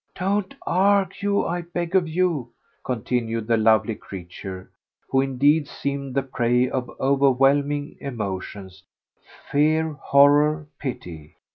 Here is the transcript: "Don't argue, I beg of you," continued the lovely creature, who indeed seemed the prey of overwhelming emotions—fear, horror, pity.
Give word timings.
"Don't 0.15 0.55
argue, 0.65 1.45
I 1.45 1.61
beg 1.61 1.93
of 1.95 2.07
you," 2.07 2.49
continued 2.83 3.45
the 3.45 3.55
lovely 3.55 3.93
creature, 3.93 4.71
who 5.11 5.21
indeed 5.21 5.67
seemed 5.67 6.15
the 6.15 6.23
prey 6.23 6.67
of 6.67 6.89
overwhelming 6.99 7.97
emotions—fear, 7.99 9.93
horror, 10.01 10.65
pity. 10.79 11.35